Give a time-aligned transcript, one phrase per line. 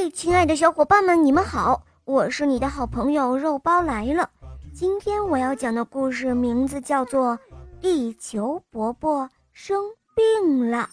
[0.00, 1.82] 嘿，亲爱的小伙伴们，你们好！
[2.04, 4.30] 我是你的好朋友肉包来了。
[4.72, 7.36] 今天我要讲的故事名字叫做
[7.80, 9.82] 《地球伯伯生
[10.14, 10.88] 病了》。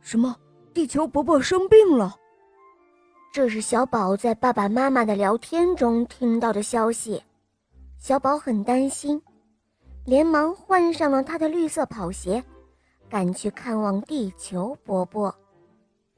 [0.00, 0.34] 什么？
[0.72, 2.16] 地球伯伯生病了？
[3.30, 7.22] 这是小宝在爸爸妈妈的聊天中听到的消息。
[7.98, 9.20] 小宝很担心，
[10.06, 12.42] 连忙换上了他的绿色跑鞋，
[13.10, 15.34] 赶去看望地球伯伯。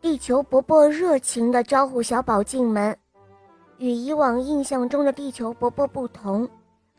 [0.01, 2.97] 地球伯伯热情地招呼小宝进门。
[3.77, 6.49] 与以往印象中的地球伯伯不同，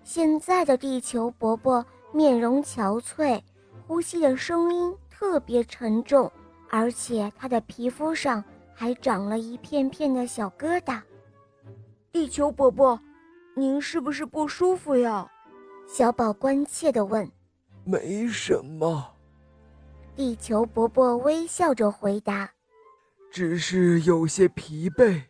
[0.04, 3.42] 现在的地球伯伯面容憔悴，
[3.88, 6.32] 呼吸的声音特别沉重，
[6.70, 11.02] 而且他的皮肤上还长了一片片的小疙瘩。
[12.12, 13.00] 地球伯伯，
[13.56, 15.28] 您是不是不舒服呀？
[15.88, 17.30] 小宝关切地问。
[17.84, 19.06] 没什么。
[20.16, 22.50] 地球伯伯微笑着回答。
[23.32, 25.22] 只是有些疲惫，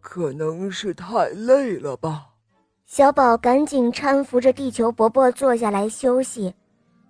[0.00, 2.26] 可能是太累了吧。
[2.84, 6.54] 小宝赶紧搀扶着地球伯伯坐下来休息，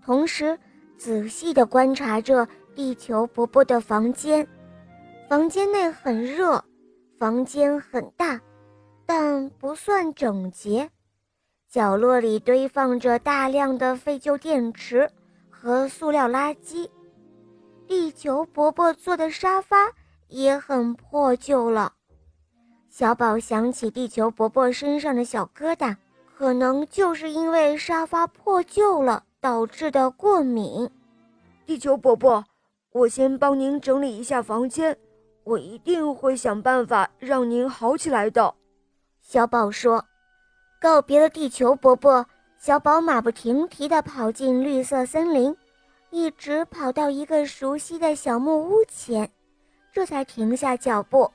[0.05, 0.56] 同时
[0.97, 4.47] 仔细地观察着地球伯伯的房间。
[5.28, 6.64] 房间内很热，
[7.19, 8.41] 房间很大，
[9.05, 10.89] 但不算整洁。
[11.69, 15.11] 角落里堆放着大量的废旧电池
[15.50, 16.89] 和塑料垃圾。
[17.89, 19.77] 地球伯伯坐的沙发。
[20.28, 21.92] 也很破旧了。
[22.88, 25.96] 小宝想起地球伯伯身上的小疙瘩，
[26.36, 30.90] 可能就是因为沙发破旧了导致的过敏。
[31.66, 32.44] 地球伯伯，
[32.92, 34.96] 我先帮您整理一下房间，
[35.44, 38.54] 我一定会想办法让您好起来的。
[39.20, 40.04] 小宝说。
[40.80, 42.24] 告别了地球伯伯，
[42.56, 45.56] 小宝马不停蹄地跑进绿色森林，
[46.10, 49.28] 一直跑到一个熟悉的小木屋前。
[49.98, 51.28] 这才停下脚步，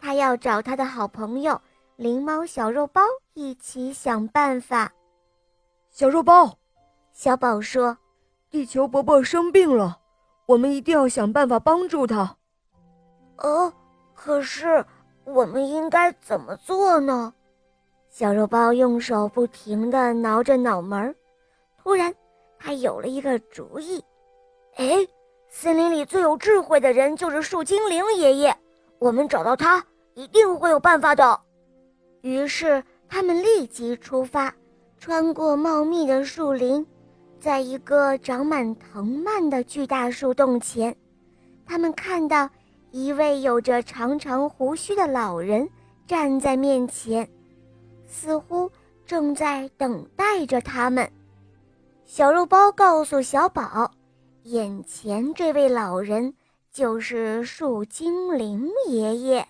[0.00, 1.60] 他要找他的好朋友
[1.94, 3.00] 灵猫小肉包
[3.34, 4.92] 一起想办法。
[5.90, 6.58] 小肉包，
[7.12, 7.96] 小宝说
[8.50, 10.00] ：“地球伯伯生病了，
[10.46, 12.36] 我们一定要想办法帮助他。”
[13.38, 13.72] 哦，
[14.12, 14.84] 可是
[15.22, 17.32] 我们应该怎么做呢？
[18.08, 21.14] 小肉包用手不停地挠着脑门
[21.80, 22.12] 突然，
[22.58, 24.04] 他有了一个主意。
[24.74, 25.06] 哎！
[25.52, 28.56] 森林里最有智慧的人就是树精灵爷爷，
[29.00, 29.84] 我们找到他
[30.14, 31.40] 一定会有办法的。
[32.22, 34.54] 于是他们立即出发，
[34.96, 36.86] 穿过茂密的树林，
[37.40, 40.96] 在一个长满藤蔓的巨大树洞前，
[41.66, 42.48] 他们看到
[42.92, 45.68] 一位有着长长胡须的老人
[46.06, 47.28] 站在面前，
[48.06, 48.70] 似乎
[49.04, 51.10] 正在等待着他们。
[52.04, 53.90] 小肉包告诉小宝。
[54.44, 56.32] 眼前这位老人
[56.72, 59.46] 就是树精灵爷爷。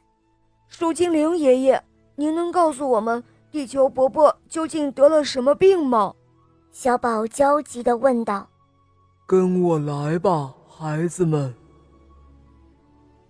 [0.68, 1.82] 树精灵爷爷，
[2.16, 6.12] 您能告诉我们地球伯伯究竟得了什么病吗？
[6.72, 8.48] 小宝焦急地问道。
[9.26, 11.54] 跟我来吧，孩子们。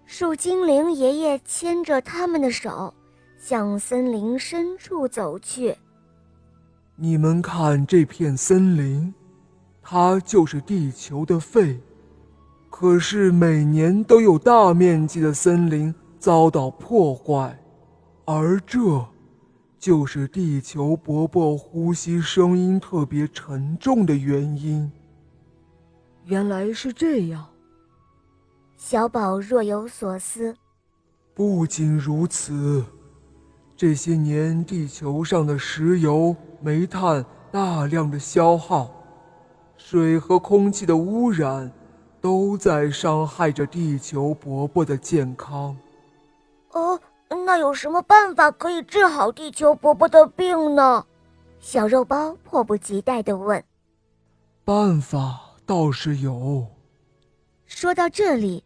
[0.06, 2.92] 树精灵爷爷牵着他们的手，
[3.38, 5.76] 向森林深处走去。
[6.96, 9.12] 你们看这片森林。
[9.82, 11.80] 它就是地球的肺，
[12.68, 17.60] 可是每年都有大面积的森林遭到破坏，
[18.24, 19.04] 而这，
[19.78, 24.90] 就是地球伯伯呼吸声音特别沉重的原因。
[26.26, 27.48] 原来是这样，
[28.76, 30.54] 小宝若有所思。
[31.34, 32.84] 不仅如此，
[33.74, 38.94] 这些年地球上的石油、煤炭大量的消耗。
[39.82, 41.72] 水和空气的污染，
[42.20, 45.76] 都在伤害着地球伯伯的健康。
[46.70, 51.04] 哦，那有什么办法可以治好地球伯伯的病呢？
[51.58, 53.64] 小肉包迫不及待地问。
[54.64, 56.64] 办法倒是有。
[57.66, 58.62] 说到这里，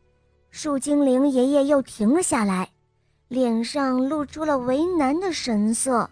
[0.50, 2.68] 树精灵爷爷又停了下来，
[3.28, 6.10] 脸上露出了为难的神色。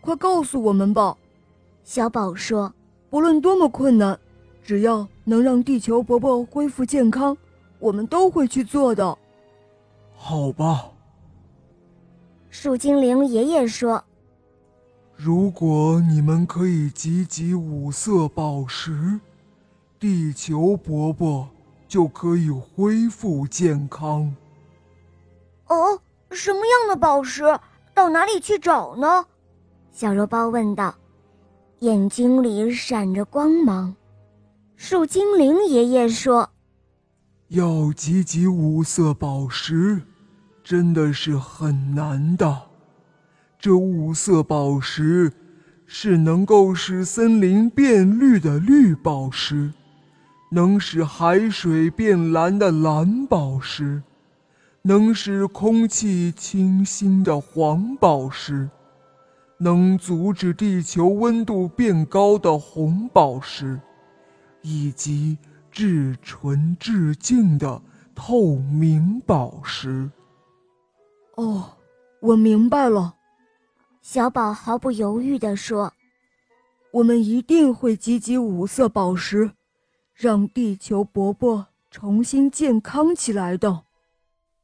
[0.00, 1.14] 快告诉我们吧，
[1.84, 2.72] 小宝说。
[3.10, 4.18] 无论多么困难，
[4.62, 7.36] 只要能让地球伯伯恢复健康，
[7.78, 9.16] 我们都会去做的。
[10.16, 10.90] 好吧，
[12.50, 14.02] 树精灵爷爷说
[15.14, 19.20] ：“如果你们可以集集五色宝石，
[20.00, 21.48] 地球伯伯
[21.86, 24.34] 就可以恢复健康。”
[25.68, 26.00] 哦，
[26.30, 27.44] 什么样的宝石？
[27.94, 29.26] 到哪里去找呢？
[29.92, 30.94] 小肉包问道。
[31.86, 33.94] 眼睛里闪着光芒，
[34.74, 36.50] 树精灵爷爷说
[37.46, 40.02] ：“要集集五色宝石，
[40.64, 42.60] 真的是很难的。
[43.56, 45.32] 这五色宝石
[45.86, 49.70] 是能够使森林变绿的绿宝石，
[50.50, 54.02] 能使海水变蓝的蓝宝石，
[54.82, 58.68] 能使空气清新的黄宝石，
[59.58, 63.80] 能阻止地球温度变高的红宝石，
[64.60, 65.38] 以及
[65.70, 67.80] 至纯至净的
[68.14, 70.10] 透明宝石。
[71.36, 71.72] 哦，
[72.20, 73.14] 我明白了。
[74.02, 75.92] 小宝毫不犹豫地说
[76.92, 79.50] ：“我们一定会集集五色宝石，
[80.14, 83.84] 让地球伯伯重新健康起来的。”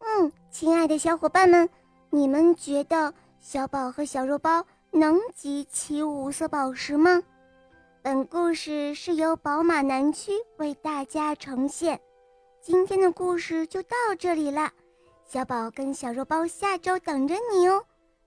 [0.00, 1.68] 嗯，亲爱的小伙伴们，
[2.10, 7.22] 你们觉得小宝和小肉包能集齐五色宝石吗？
[8.02, 11.98] 本故事是由宝马南区为大家呈现。
[12.60, 14.70] 今天的故事就到这里了，
[15.24, 17.82] 小宝跟小肉包下周等着你哦。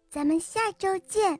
[0.10, 1.40] 咱们下周见。